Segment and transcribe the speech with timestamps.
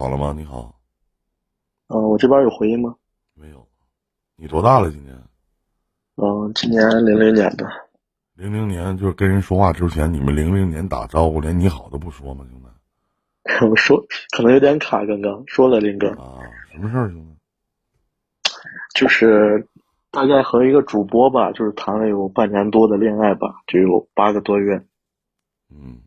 [0.00, 0.32] 好了吗？
[0.34, 0.74] 你好，
[1.88, 2.96] 嗯、我这边有回音吗？
[3.34, 3.68] 没有。
[4.34, 4.90] 你多大了？
[4.90, 5.14] 今年
[6.16, 7.66] 嗯、今年零零年的，
[8.32, 12.66] 零零年，就是跟人说话之前，你们零零年打招呼连你好都不说吗，兄弟？
[13.68, 14.02] 我说
[14.34, 16.40] 可能有点卡，刚刚说了林哥，啊，
[16.72, 17.36] 什么事儿，兄弟？
[18.94, 19.68] 就是
[20.10, 24.82] 大概和一个主播吧，就是谈了有半年多的恋爱吧，就有八个多月，
[25.68, 26.00] 嗯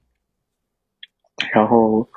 [1.53, 2.09] 然后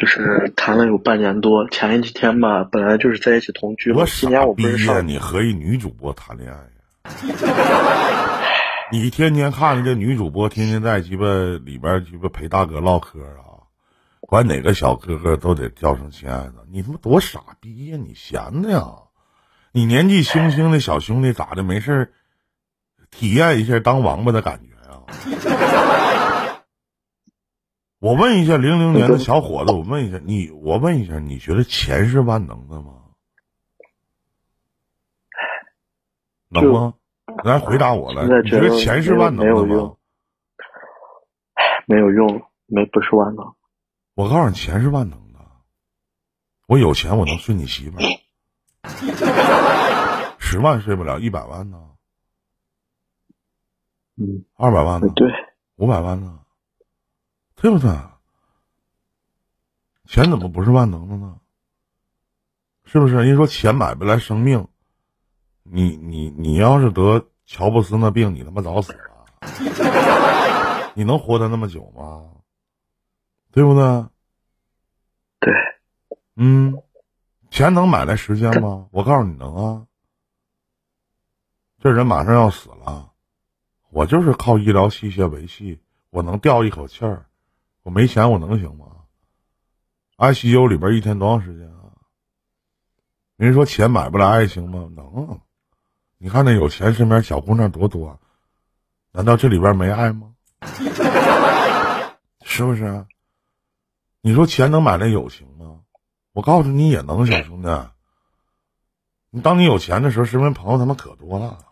[0.00, 4.78] 就是谈了有半年多，前几天吧，本来就是在一起同居了，多今年我不傻逼呀！
[4.78, 7.14] 是上你和一女主播谈恋爱呀？
[8.90, 11.26] 你天天看着这女主播，天天在鸡巴
[11.64, 13.68] 里边鸡巴陪大哥唠嗑啊，
[14.20, 17.98] 管哪个小哥哥都得叫声亲爱的，你他妈多傻逼呀！
[17.98, 18.86] 你闲的呀？
[19.70, 21.62] 你年纪轻轻的小兄弟咋的？
[21.62, 22.10] 没事儿
[23.10, 25.04] 体验一下当王八的感觉啊？
[28.00, 32.94] 我问一下，零零年的小伙子，我问一下你，我问一下，你觉得钱是万能的吗？
[36.48, 36.94] 能吗？
[37.44, 39.98] 来回答我来，你觉得得钱是万能的吗没有用？
[41.86, 43.54] 没有用，没不是万能。
[44.14, 45.38] 我告诉你，钱是万能的。
[46.66, 48.02] 我有钱，我能睡你媳妇儿，
[50.40, 51.90] 十万睡不了，一百万呢？
[54.16, 55.08] 嗯，二百万呢？
[55.14, 55.28] 对，
[55.76, 56.40] 五百万呢？
[57.60, 57.90] 对不对？
[60.06, 61.38] 钱怎么不是万能的呢？
[62.84, 63.14] 是不是？
[63.14, 64.66] 人说钱买不来生命，
[65.62, 69.26] 你你你要是得乔布斯那病，你他妈早死了，
[70.94, 72.30] 你能活得那么久吗？
[73.52, 74.06] 对不对？
[75.40, 75.52] 对，
[76.36, 76.82] 嗯，
[77.50, 78.88] 钱能买来时间吗？
[78.90, 79.86] 我告诉你能啊。
[81.78, 83.12] 这人马上要死了，
[83.90, 85.80] 我就是靠医疗器械维系，
[86.10, 87.26] 我能吊一口气儿，
[87.90, 88.86] 没钱我能行吗
[90.18, 91.92] ？ICU 里边一天多长时间啊？
[93.36, 94.88] 人说钱买不来爱情吗？
[94.94, 95.40] 能，
[96.18, 98.20] 你看那有钱身边小姑娘多多，
[99.12, 100.34] 难道这里边没爱吗？
[102.44, 103.06] 是不是？
[104.20, 105.80] 你说钱能买来友情吗？
[106.32, 107.68] 我告诉你也能，小兄弟。
[109.30, 111.64] 你当你有钱的时候，身边朋友他妈可多了。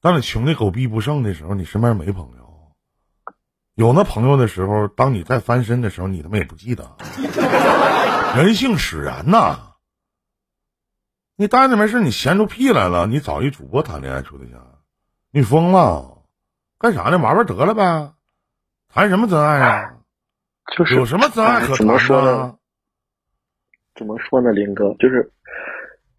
[0.00, 2.45] 当你穷的狗逼不剩的时候，你身边没朋友。
[3.76, 6.96] 有那朋友的时候，当你再翻身的时候，你他妈也不记得。
[8.34, 9.74] 人性使然呐！
[11.36, 14.58] 你待着没事，你闲出屁来了，你找一主播谈恋爱处对象，
[15.30, 16.22] 你疯了？
[16.78, 17.18] 干啥呢？
[17.18, 18.14] 玩玩得了呗，
[18.88, 19.94] 谈什么真爱啊？
[20.74, 22.32] 就是有什么真爱可谈说呢？
[22.32, 22.58] 呢？
[23.94, 25.30] 怎么说呢，林哥，就是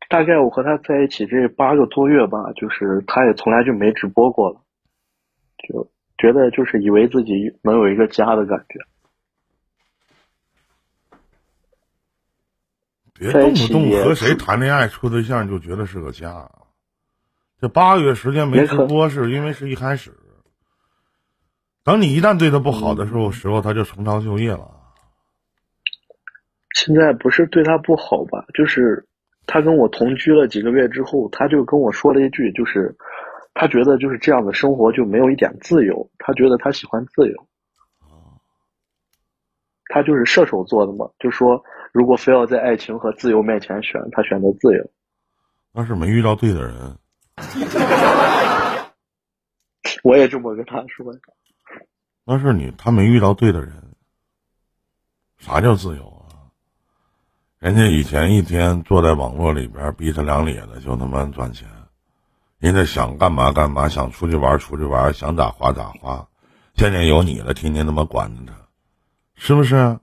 [0.09, 4.61] 大概我和他在一起这八个多月吧，就是他也从来就没直播过了，
[5.67, 8.79] 就觉得就是以为自己能有一个家的感觉。
[13.13, 16.51] 别动不动和谁谈恋爱处对象就觉得是个家。
[17.59, 20.13] 这八个月时间没直播，是因为是一开始。
[21.83, 24.69] 等你一旦对他不好的时嗯候，时候他就重操旧业了。
[26.75, 29.07] 现在不是对他不好吧，就是
[29.47, 32.95] 他跟我同居了几个月之后，他就跟我说了一句，就是
[33.59, 37.47] 他觉得就是这样的生活就没有一点自由，他觉得他喜欢自由。
[39.89, 44.91] 他就是射手座的嘛，就说如果非要在爱情和自由面前选，他选择自由。
[45.71, 46.95] 那是没遇到对的人。
[50.03, 51.19] 我也这么跟他说的。
[52.25, 53.71] 那是你他没遇到对的人。
[55.39, 56.45] 啥叫自由啊？
[57.57, 61.67] 人家以前一天坐在网络里边逼他两咧的就他妈赚钱，
[62.59, 66.27] 人家想干嘛干嘛，想出去玩出去玩，想咋花咋花。
[66.73, 68.53] 现在有你了，天天他妈管着他，
[69.35, 69.99] 是不是？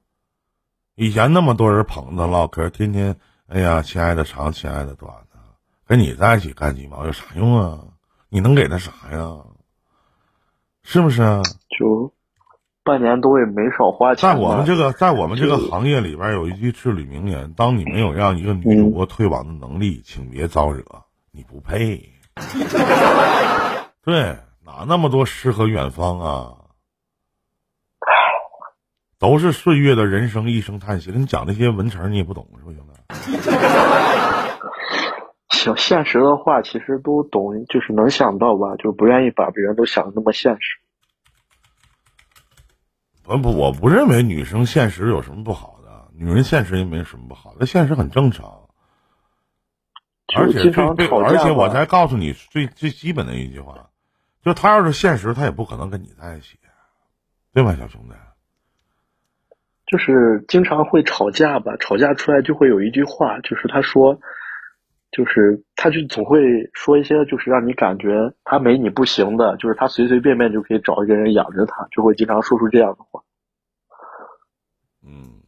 [0.95, 3.17] 以前那么多人捧他唠嗑，天天
[3.49, 5.39] 哎呀，亲爱的长，亲爱的短的，
[5.87, 7.81] 跟你在一起干鸡毛有啥用啊？
[8.29, 9.37] 你能给他啥呀？
[10.85, 11.23] 是不是？
[11.77, 12.13] 就
[12.85, 14.37] 半年多也没少花钱在。
[14.39, 20.85] 我们这个在我们这个行业里边有一句至理名言：当你没有让一个女主播退网的能力，请别招惹，
[21.33, 22.14] 你不配。
[24.03, 26.55] 对，哪那么多诗和远方啊？
[29.19, 31.11] 都是岁月的人生一声叹息。
[31.11, 32.95] 跟你讲那些文词，你也不懂是不是兄弟？
[35.57, 40.79] 想现实的话，其实都懂，就是能想到吧，就不愿意把别人都想的那么现实。
[43.25, 48.64] 我不，我不认为女生现实有什么不好的，女人现实也没什么不好，那现实很正常。
[50.35, 53.91] 而且就经常最吵架而且我吧再告诉你最最基本的一句话，
[54.43, 56.59] 就他要是现实，他也不可能跟你在一起，
[57.53, 58.15] 对吧，小兄弟？
[59.87, 64.19] 就是经常会吵架吧，吵架出来就会有一句话，就是他说，
[65.13, 66.41] 就是他就总会
[66.73, 73.23] 说一些就是让你感觉他没你不行的，就是他随随便便就可以找一个人养着他，就会经常说出这样的话。
[75.07, 75.44] 嗯，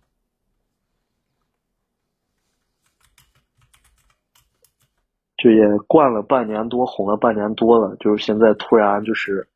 [5.36, 9.46] 就也惯了半年多，哄了半年多了，就是现在突然就是，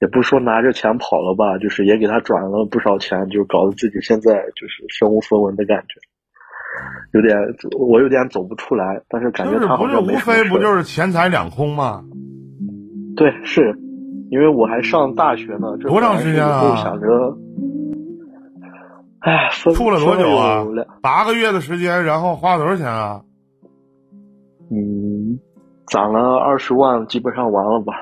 [0.00, 6.00] 也不说拿着钱跑了吧，就是也给他转了不少钱，就搞得自己现在就是身无分文的感觉，
[7.12, 7.36] 有点
[7.78, 12.02] 我有点走不出来，但是感觉他就是不是无好像没什么事儿非不就是钱财两空吗？
[13.16, 13.74] 对，是
[14.30, 17.38] 因为我还上大学呢，这多长时间啊本来是以后想着，
[19.20, 20.64] 哎，分处了多久啊？
[21.02, 23.20] 八个月的时间，然后花多少钱啊？
[24.70, 25.40] 嗯，
[25.86, 27.94] 攒了二十万，基本上完了吧？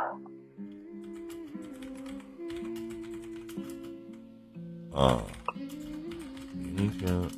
[4.92, 5.22] 啊，
[6.74, 7.30] 明天我们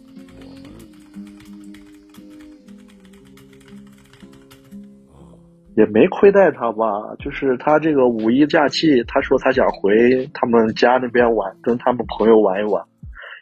[5.77, 6.87] 也没亏待他吧，
[7.19, 12.83] 就是他这个五一假期，他说他想回他们家那边玩，跟他们朋友玩一玩，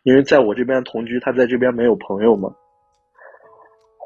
[0.03, 2.53] 因为在我这边同居，他在这边没有朋友嘛。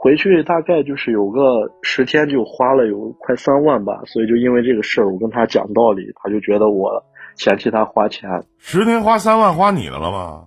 [0.03, 6.91] 回去大概就是有个十天，就花了有快三万吧，所以就因为这个事儿，我跟他讲道理，他就觉得我
[7.37, 8.43] 嫌弃他花钱。
[8.57, 10.45] 十天花三万花你的了吗？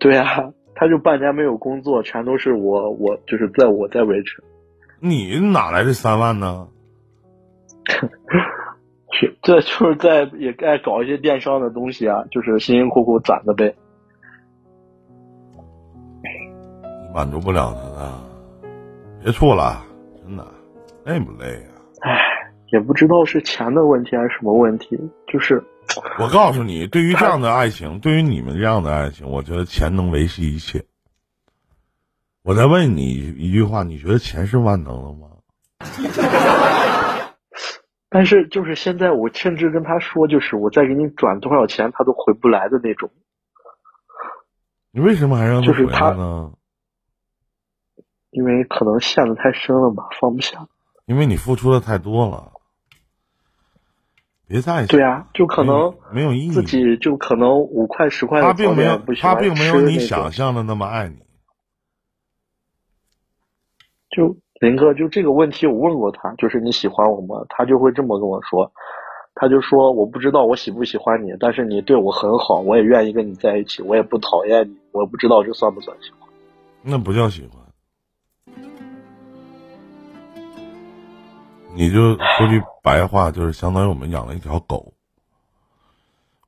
[0.00, 4.42] 对啊，他就半年没有工作，全都是我我就是在我在维持。
[4.98, 6.66] 你哪来的三万呢？
[9.42, 13.72] 这就是在也该搞一些电商的东西啊，就是辛辛苦苦攒的呗。
[17.12, 18.12] 满足不了他的，
[19.22, 19.84] 别处了，
[20.22, 20.46] 真的
[21.04, 21.74] 累不累啊？
[22.02, 22.18] 唉，
[22.72, 24.96] 也不知道是钱的问题还是什么问题，
[25.26, 25.62] 就是
[26.18, 30.84] 我告诉你，对于这样的爱情， 对于你们这样的爱情，我觉得钱能维系一切。
[32.44, 33.02] 我再问你
[33.36, 35.28] 一句话，你觉得钱是万能的吗？
[38.10, 43.10] 但是就是现在我甚至跟他说，就是我再给你转多少钱，他都回不来的那种。
[44.92, 46.52] 你为什么还让他回就是他来呢？
[48.30, 50.66] 因为可能陷得太深了吧，放不下。
[51.06, 52.52] 因为你付出的太多了，
[54.46, 56.50] 别再对啊，就可能没有意义。
[56.50, 61.16] 自己就可能五块十块他并没有他并没有你想象的那么爱你。
[64.10, 67.46] 就林哥，就这个问题我问过他，就是你喜欢我吗？
[67.48, 68.72] 他就会这么跟我说，
[69.34, 76.28] 他就说我不知道我喜不喜欢你，但是你对我很好，我也愿意跟你在一起，我也不讨厌你，我不知道这算不算喜欢。
[76.82, 77.67] 那不叫喜欢。
[81.78, 84.94] 你就说句白话，就是相当于我们养了一条狗。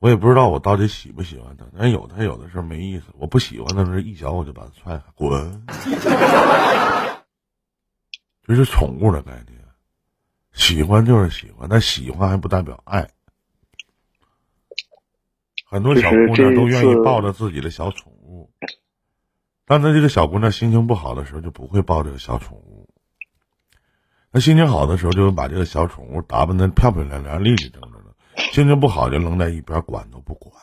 [0.00, 3.04] 我也不知道我到底喜不喜欢它，但有它有的时候没意思。
[3.16, 5.64] 我不喜欢的时候，一脚我就把它踹开，滚。
[8.42, 9.56] 这是宠物的概念，
[10.52, 13.08] 喜欢就是喜欢，但喜欢还不代表爱。
[15.64, 18.50] 很多小姑娘都愿意抱着自己的小宠物，
[19.64, 22.79] 但在这个小姑娘心情不好的时候，就不会抱这个小宠物。
[24.32, 28.12] 她心情好的时候，就会把这个小宠物打扮的漂漂亮亮、立立正正的；
[28.52, 30.54] 心情不好就扔在一边，管都不管。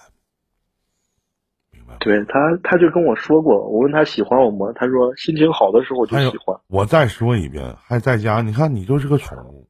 [1.71, 1.97] 明白吗？
[1.99, 4.71] 对他，他就跟我说过，我问他喜欢我吗？
[4.73, 6.57] 他说心情好的时候就喜欢。
[6.67, 9.67] 我再说一遍，还在家，你看你就是个宠物，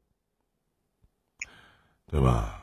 [2.12, 2.54] 对吧？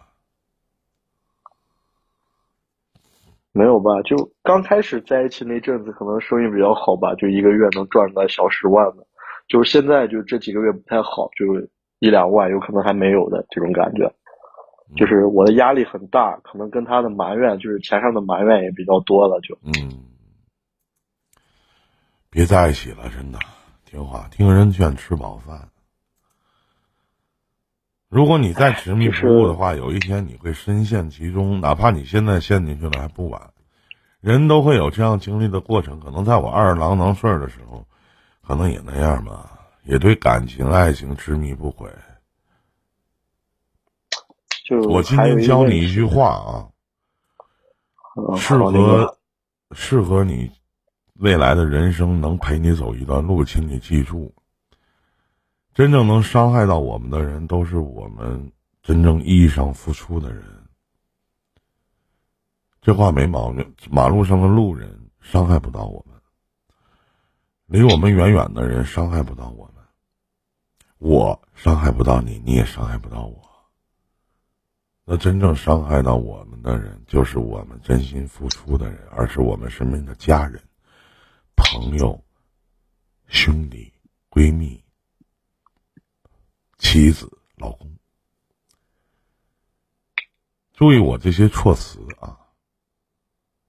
[3.50, 4.02] 没有吧？
[4.02, 9.03] 就刚开始在一起那阵子，可能生意比较好吧，就一个月能赚个小十万的。
[9.48, 11.44] 就是现在就这几个月不太好，就
[11.98, 14.12] 一两万，有可能还没有的这种感觉。
[14.96, 19.40] 就是我的压力很大，可能跟他的埋怨，就是钱上的埋怨也比较多了。
[19.40, 20.04] 就嗯，
[22.30, 23.38] 别在一起了，真的，
[23.84, 25.68] 听话，听人劝，吃饱饭。
[28.08, 33.50] 如果你再执迷不悟的话，有一天你会深陷其中，哪怕你现在陷进去了还不晚。
[34.20, 37.84] 人都会有这样经历的过程，可能在我二郎当岁的时候，
[38.46, 41.90] 可能也那样吧，也对感情、爱情执迷不悔。
[44.64, 46.68] 就我今天教你一句话啊，
[48.16, 49.18] 嗯适好那个合
[49.72, 50.50] 适合你
[51.14, 54.34] 未来的人生，能陪你走一段路，请你记住，
[55.74, 60.44] 真正能伤害到我们的人，都是我们真正意义上付出的人。
[62.80, 63.74] 这话没毛病。
[63.90, 66.13] 马路上的路人伤害不到我们，
[67.66, 69.85] 离我们远远的人伤害不到我们，
[70.99, 73.42] 我伤害不到你，你也伤害不到我。
[75.04, 80.62] 那真正伤害到我们的人，就是我们真心付出的人，而是我们身边的家人、
[81.56, 82.23] 朋友、
[83.26, 83.92] 兄弟、
[84.30, 84.83] 闺蜜、
[86.78, 87.97] 妻子、老公。
[90.73, 92.38] 注意我这些措辞啊，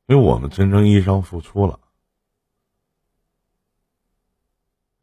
[0.07, 1.79] 因为我们真正意义上付出了。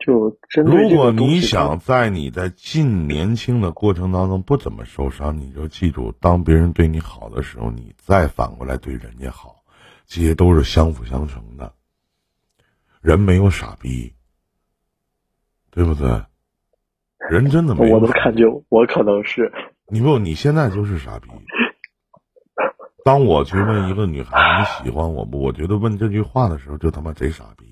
[0.05, 9.63] 就针对如果你想在你在近年轻的过程当中不怎么受伤，你就记住，当别人对你好的时候，你再反过来对人家好，
[10.07, 11.73] 这些都是相辅相成的。
[13.01, 14.13] 人没有傻逼，
[15.71, 16.09] 对不对？
[17.31, 17.95] 人真的没有。
[17.95, 19.53] 我能感觉，我可能是
[19.87, 21.29] 你不，你现在就是傻逼。
[23.05, 25.41] 当我去问一个女孩子你喜欢我不？
[25.41, 27.72] 我觉得问这句话的时候就他妈贼傻逼。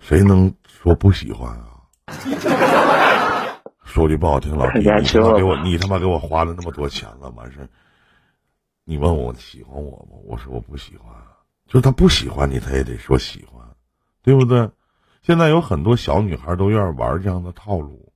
[0.00, 1.66] 谁能说不喜欢啊？
[3.84, 7.68] 说句不好听，老弟，你他妈给我，你他妈给我花了那么多钱了，完事，
[8.84, 10.16] 你问我喜欢我吗？
[10.26, 11.12] 我说我不喜欢，
[11.66, 13.64] 就是他不喜欢你，他也得说喜欢，
[14.22, 14.68] 对不对？
[15.22, 18.12] 现在有很多小女孩都愿意玩这样的套路，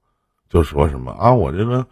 [0.48, 1.86] 就说什么啊，我这个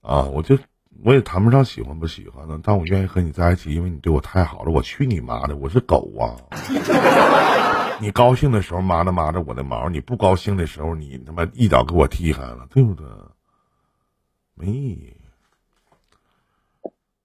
[0.00, 0.58] 啊，我就
[1.04, 4.72] 我也谈不上喜欢不喜欢的，但我愿意和你在一起，因为你对我太好了。
[4.72, 6.34] 我去你妈的，我是狗啊！
[8.00, 13.06] 你高兴的时候抹着抹着我的毛，你不高兴的时候你他妈一脚给我踢开了，对不对？
[14.54, 15.14] 没意义。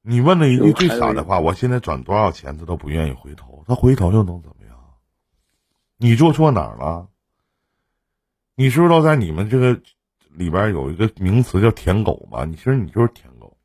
[0.02, 4.78] 你问了一句最傻的话，我现在转多少钱他都不愿意回头，他回头又能怎么样？
[5.98, 7.08] 你做错哪儿了？
[8.56, 9.80] 你知道在你们这个
[10.32, 12.46] 里边有一个名词叫舔狗吗？
[12.46, 13.56] 你其实你就是舔狗。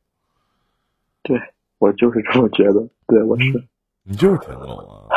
[1.23, 1.37] 对
[1.79, 3.67] 我就是这么觉得，对我是。
[4.03, 5.09] 你就是舔狗啊。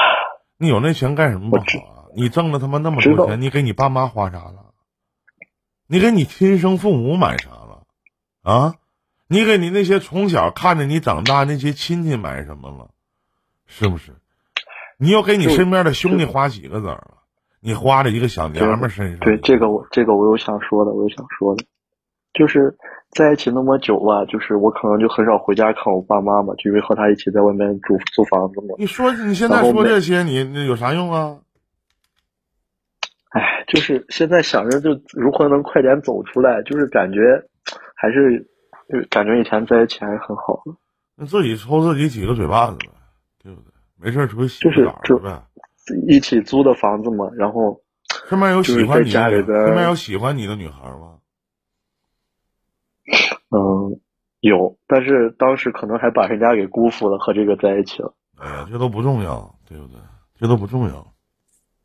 [0.62, 2.06] 你有那钱干什么不好啊？
[2.14, 4.66] 你挣了他妈那么多钱，你给你爸妈花啥了？
[5.88, 7.82] 你给你亲生父母买啥了？
[8.42, 8.76] 啊？
[9.26, 12.90] 你给你那些从小看着你长大那些亲戚买什么了？
[13.66, 14.14] 是不是？
[14.98, 17.24] 你又给你身边的兄弟花几个子儿了？
[17.58, 19.18] 你花在一个小娘们身上？
[19.18, 21.64] 对这个我这个我有想说的，我有想说的，
[22.32, 22.78] 就是。
[23.12, 28.74] 在一起那么久了，就是我可能就很少回家看我爸妈嘛，就因为和他一起在外面住租房子嘛。
[28.78, 31.38] 你说你现在说这些，你那有啥用啊？
[33.30, 37.20] 哎，就是现在想着就如何能快点走出来，就是感觉
[37.94, 38.46] 还是
[39.10, 40.72] 感觉以前在一起还是很好的。
[41.14, 42.88] 那自己抽自己几个嘴巴子呗，
[43.42, 43.70] 对不对？
[43.98, 45.42] 没事出去洗个澡呗。
[46.08, 47.78] 一起租的房子嘛，然后
[48.28, 49.30] 身边有喜欢你的，
[49.66, 51.18] 身边有喜欢你的女孩吗？
[53.50, 54.00] 嗯，
[54.40, 58.14] 有，但是当时可能还把人家给辜负了，和这个在一起了。
[58.38, 59.96] 哎呀，这都不重要，对不对？
[60.38, 61.14] 这都不重要。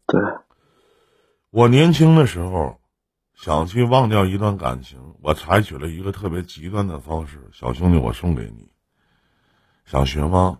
[0.07, 0.19] 对，
[1.51, 2.79] 我年轻的时候
[3.36, 7.38] 想去忘掉一段感情，我采取了一个特别极端的方式。
[7.51, 8.69] 小兄弟，我送给你，
[9.86, 10.60] 想学吗？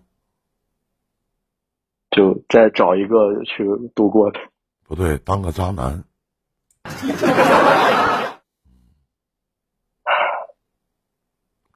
[2.10, 4.38] 就再找一个去度过的。
[4.84, 6.04] 不对，当个渣男。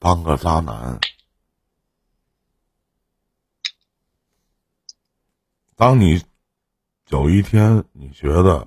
[0.02, 0.98] 当个渣男，
[5.76, 6.20] 当你
[7.06, 8.66] 有一天你觉得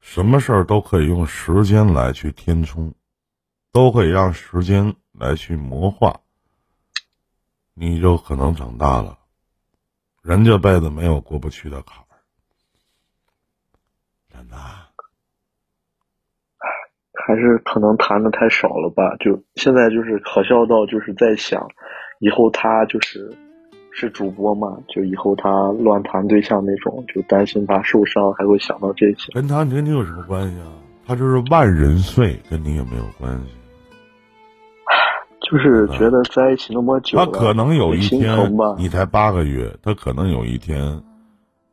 [0.00, 2.92] 什么事儿都可以用时间来去填充，
[3.70, 6.20] 都可以让时间来去魔化，
[7.74, 9.20] 你就可能长大了。
[10.20, 12.18] 人这辈子没有过不去的坎儿，
[14.28, 14.79] 真的。
[17.30, 19.14] 还是可能谈的太少了吧？
[19.20, 21.64] 就现在就是可笑到就是在想，
[22.18, 23.32] 以后他就是
[23.92, 29.32] 是主播嘛，就以后他乱谈对象那种，就担心他受伤，还会想到这些。
[29.32, 30.66] 跟他跟你有什么关系啊？
[31.06, 33.46] 他就是万人睡，跟你也没有关系。
[35.48, 38.36] 就是觉得在一起那么久，他可能有一天
[38.76, 41.00] 你才八个月，他可能有一天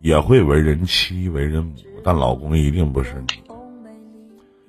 [0.01, 1.73] 也会为人妻、为人母，
[2.03, 3.46] 但老公一定不是你。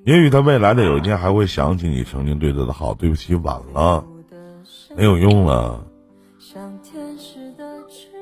[0.09, 2.95] 也许他未来的有一天还会想起你曾经对他的好。
[2.95, 4.03] 对不起，晚了，
[4.97, 5.85] 没有用了，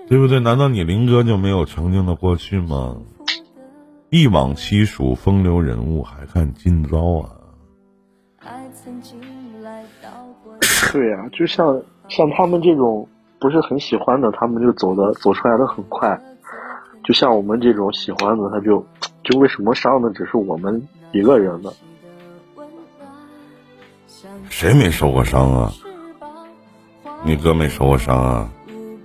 [0.08, 0.40] 对不对？
[0.40, 2.96] 难道你林哥就没有曾经的过去吗？
[4.10, 7.30] 一往昔属风流人物，还看今朝啊！
[10.92, 16.20] 对呀，就像像他们这种不是很喜欢的，他们就走的走出来的很快。
[17.04, 18.84] 就像我们这种喜欢的，他就
[19.22, 20.82] 就为什么伤的只是我们？
[21.12, 21.72] 一个人了，
[24.50, 25.72] 谁没受过伤啊？
[27.24, 28.50] 你哥没受过伤啊？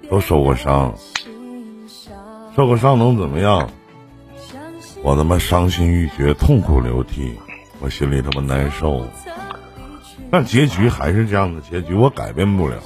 [0.09, 0.93] 都受过伤，
[2.55, 3.69] 受过伤能怎么样？
[5.03, 7.33] 我他妈伤心欲绝，痛哭流涕，
[7.79, 9.05] 我心里他妈难受。
[10.29, 12.77] 但结局还是这样的结局，我改变不了，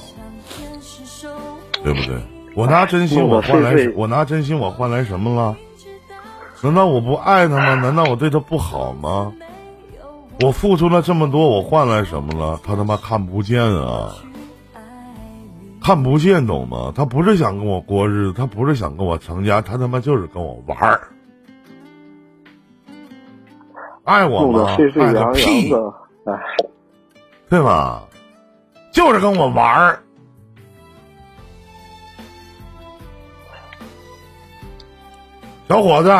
[1.82, 2.20] 对不对？
[2.54, 5.56] 我拿真心我换来，我拿真心我换来什么了？
[6.66, 7.74] 难道我不爱他吗？
[7.76, 9.32] 难道我对他不好吗？
[10.42, 12.58] 我付出了这么多，我换来什么了？
[12.64, 14.12] 他他妈看不见啊！
[15.80, 16.92] 看不见，懂吗？
[16.96, 21.00] 他不是想跟我过日子，他不是想跟我成家，他他妈就是跟我玩儿。
[24.02, 24.76] 爱我吗？
[24.98, 25.72] 爱个屁！
[26.24, 26.32] 哎，
[27.48, 28.02] 对吧？
[28.90, 30.00] 就是跟我玩儿。
[35.68, 36.10] 小伙子，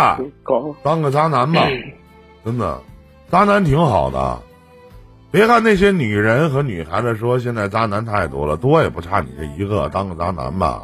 [0.82, 1.62] 当个渣男吧，
[2.44, 2.80] 真的，
[3.30, 4.38] 渣男挺好的。
[5.30, 10.82] 别看那些女人和女孩子说现在渣男太多了，多也不差你这一个，当个渣男吧。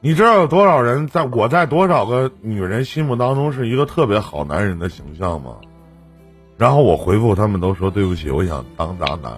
[0.00, 5.56] 你知道有多少人在我在多少个女人心目当中是一个特别好男人的形象吗？
[6.56, 9.32] 然后我回复他们都说对不起，我想当渣男，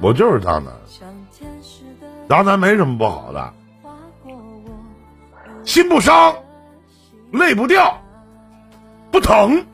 [0.00, 0.66] 我就是渣男。
[2.28, 3.52] 渣男没什么不好的。
[5.64, 6.34] 心不伤，
[7.30, 8.00] 泪不掉，
[9.10, 9.64] 不疼，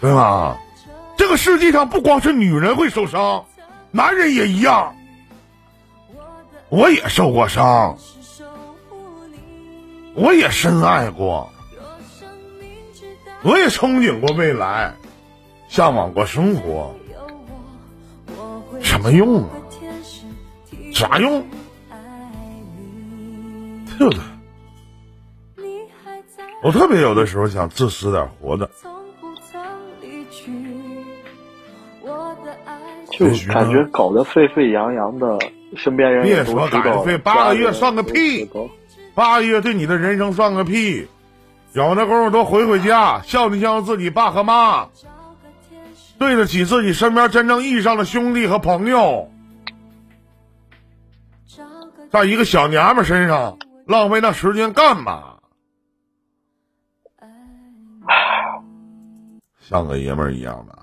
[0.00, 0.58] 对吧？
[1.16, 3.44] 这个世界上不光是女人会受伤，
[3.90, 4.94] 男人也一样。
[6.70, 7.96] 我也受过伤，
[10.14, 11.50] 我也深爱过，
[13.42, 14.94] 我也憧憬过未来，
[15.68, 16.94] 向往过生活。
[18.80, 19.50] 什么用啊？
[20.94, 21.44] 啥用？
[24.00, 24.22] 对不对？
[26.62, 28.70] 我特别有的时候想自私点活着，
[33.10, 35.38] 就感觉搞得沸沸扬扬的，
[35.76, 38.48] 身边人别说改费，八个月算个屁，
[39.14, 41.06] 八个月对你的人生算个屁，
[41.74, 44.88] 有那功夫多回回家，孝敬孝敬自己爸和妈，
[46.18, 49.30] 对得起自己身边真正意义上的兄弟和朋友，
[52.10, 53.58] 在一个小娘们身上。
[53.90, 55.34] 浪费那时间干嘛？
[59.58, 60.78] 像个爷们儿一样的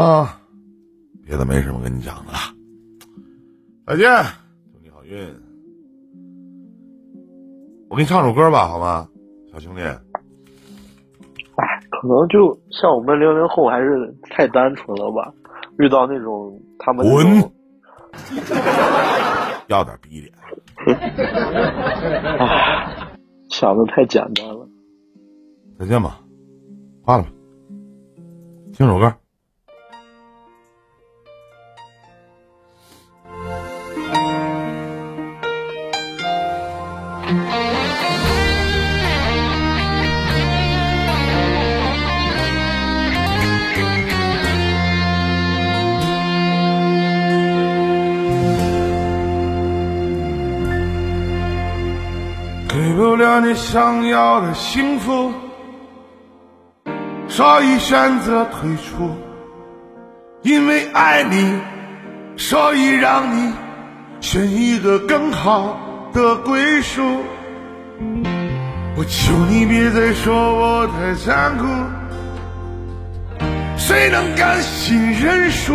[0.00, 0.40] 啊！
[1.26, 2.38] 别的没什么跟你讲的了，
[3.86, 4.08] 再见，
[4.72, 5.28] 祝你好运。
[7.90, 9.06] 我给你唱首歌吧，好吗，
[9.52, 9.82] 小兄弟？
[9.82, 9.98] 哎，
[11.90, 15.30] 可能就像我们零零后还是太单纯了吧，
[15.78, 17.26] 遇到那种他们滚，
[19.68, 20.32] 要点逼脸。
[23.50, 24.68] 想的太简单了。
[25.78, 26.20] 再见吧，
[27.02, 27.28] 挂了吧。
[28.72, 29.12] 听首歌。
[53.58, 55.32] 想要的幸福，
[57.28, 59.10] 所以选择退出。
[60.42, 61.58] 因为爱你，
[62.36, 63.52] 所以让你
[64.20, 65.76] 选一个更好
[66.12, 67.02] 的归宿。
[68.96, 71.66] 我求你别再说我太残酷，
[73.76, 75.74] 谁能甘心认输，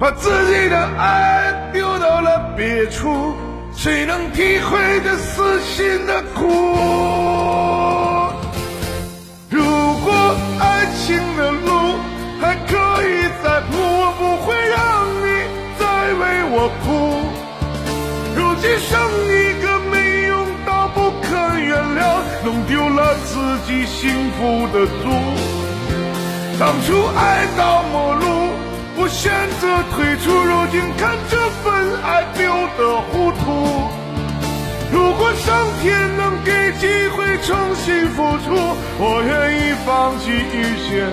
[0.00, 3.34] 把自己的爱丢到了别处？
[3.74, 6.46] 谁能体会这撕心的苦？
[9.50, 9.60] 如
[10.04, 11.96] 果爱情的路
[12.40, 13.10] 还可以
[13.42, 14.78] 再铺，我不会让
[15.18, 15.26] 你
[15.78, 15.82] 再
[16.14, 16.86] 为我哭。
[18.36, 18.90] 如今剩
[19.26, 19.30] 一
[19.60, 19.94] 个没
[20.28, 22.00] 用到不可原谅，
[22.44, 24.40] 弄丢了自己幸福
[24.72, 25.04] 的主。
[26.60, 28.41] 当初爱到末路。
[29.12, 33.44] 选择退出，如今看这份爱丢得糊涂。
[34.90, 38.56] 如果上天能给机会重新付出，
[38.98, 41.06] 我愿意放弃一切，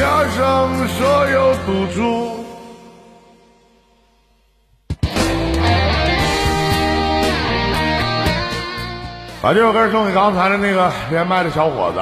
[0.00, 2.44] 押上所有赌注。
[9.42, 12.00] 把这首歌送给刚才的那个连麦的小伙子，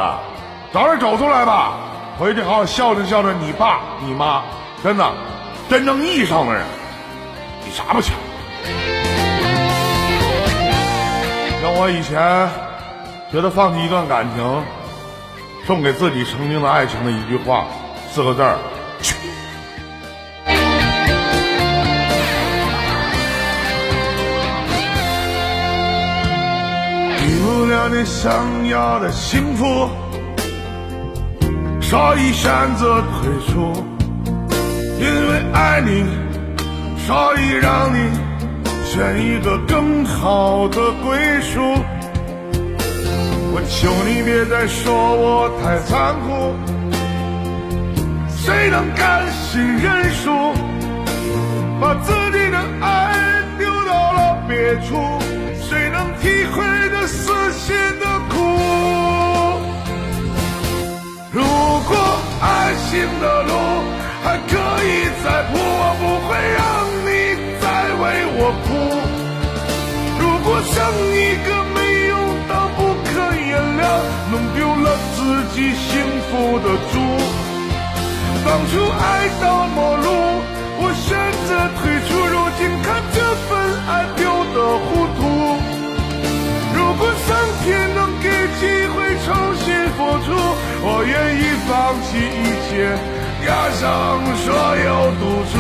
[0.73, 1.75] 早点走出来吧，
[2.17, 4.43] 回去好好孝顺孝顺你爸你妈。
[4.85, 5.13] 真的，
[5.73, 6.63] 真正意义上的人，
[7.65, 8.15] 比啥都强。
[11.63, 12.47] 像我以前
[13.33, 14.63] 觉得放弃一段感情，
[15.67, 17.65] 送给自己曾经的爱情的一句话，
[18.11, 18.59] 四个字儿：
[19.01, 19.17] 去。
[27.17, 29.89] 给不了你想要的幸福，
[31.81, 33.73] 所以选择退出。
[35.03, 36.05] 因为爱你，
[37.05, 37.99] 所以让你
[38.85, 41.61] 选一个更好的归宿。
[43.53, 46.55] 我求你别再说我太残酷，
[48.29, 50.31] 谁能甘心认输，
[51.81, 55.19] 把自己的爱丢到了别处？
[55.69, 58.39] 谁能体会这撕心的苦？
[61.33, 61.97] 如果
[62.41, 63.53] 爱情的路
[64.23, 64.55] 还可
[64.85, 64.89] 以
[65.23, 66.63] 再铺，我不会让
[67.05, 67.11] 你
[67.61, 67.65] 再
[68.01, 68.03] 为
[68.39, 68.69] 我哭。
[70.19, 70.75] 如果剩
[71.11, 71.77] 一个没
[72.09, 72.15] 有
[72.49, 72.79] 到不
[73.11, 73.83] 可原谅，
[74.31, 75.19] 弄丢了自
[75.55, 75.91] 己幸
[76.31, 76.31] 福
[76.61, 76.95] 的主。
[78.45, 79.03] 当初爱
[79.41, 80.07] 到末路，
[80.79, 81.07] 我选
[81.47, 83.51] 择退出，如今看这份
[83.87, 84.21] 爱丢
[84.55, 84.57] 得
[84.87, 85.21] 糊涂。
[86.75, 87.29] 如果上
[87.63, 88.27] 天能给
[88.59, 89.29] 机会重
[89.63, 90.31] 新付出，
[90.85, 91.71] 我愿意放
[92.03, 92.71] 弃一切，
[93.47, 95.59] 押上所有赌注。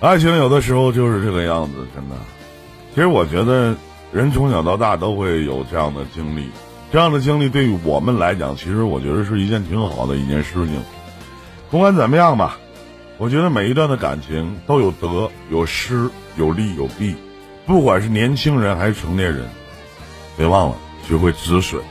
[0.00, 2.16] 爱情有的时候就是这个样子，真的。
[2.94, 3.76] 其实我觉得，
[4.12, 6.48] 人从小到大都会有这样的经历，
[6.90, 10.82] 这样的经历对于我们来讲，其实我觉得是一件挺好的一件事情。
[11.70, 12.58] 不管怎么样吧，
[13.18, 17.14] 我觉得每一段的感情都有得有失，有利有弊。
[17.66, 19.48] 不管是年轻人还是成年人，
[20.36, 21.82] 别忘了学会止损，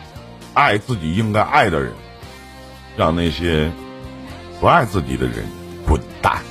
[0.53, 1.93] 爱自己应该爱的人，
[2.97, 3.71] 让那些
[4.59, 5.45] 不爱自己的人
[5.87, 6.41] 滚蛋。